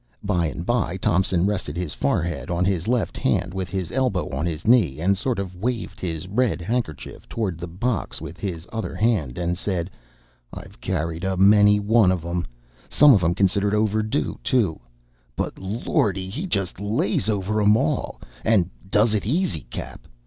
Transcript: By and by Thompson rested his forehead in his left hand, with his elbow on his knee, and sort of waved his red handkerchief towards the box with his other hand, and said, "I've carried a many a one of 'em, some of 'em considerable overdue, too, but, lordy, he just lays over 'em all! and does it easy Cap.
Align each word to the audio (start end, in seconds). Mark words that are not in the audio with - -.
By 0.23 0.47
and 0.47 0.65
by 0.65 0.97
Thompson 0.97 1.45
rested 1.45 1.77
his 1.77 1.93
forehead 1.93 2.49
in 2.49 2.65
his 2.65 2.87
left 2.87 3.17
hand, 3.17 3.53
with 3.53 3.69
his 3.69 3.91
elbow 3.91 4.29
on 4.31 4.47
his 4.47 4.65
knee, 4.67 4.99
and 4.99 5.15
sort 5.15 5.37
of 5.37 5.55
waved 5.55 5.99
his 5.99 6.27
red 6.27 6.59
handkerchief 6.59 7.29
towards 7.29 7.59
the 7.59 7.67
box 7.67 8.19
with 8.19 8.39
his 8.39 8.67
other 8.73 8.95
hand, 8.95 9.37
and 9.37 9.55
said, 9.55 9.91
"I've 10.51 10.81
carried 10.81 11.23
a 11.23 11.37
many 11.37 11.77
a 11.77 11.83
one 11.83 12.11
of 12.11 12.25
'em, 12.25 12.47
some 12.89 13.13
of 13.13 13.23
'em 13.23 13.35
considerable 13.35 13.77
overdue, 13.77 14.39
too, 14.43 14.79
but, 15.35 15.59
lordy, 15.59 16.29
he 16.31 16.47
just 16.47 16.79
lays 16.79 17.29
over 17.29 17.61
'em 17.61 17.77
all! 17.77 18.19
and 18.43 18.71
does 18.89 19.13
it 19.13 19.27
easy 19.27 19.67
Cap. 19.69 20.07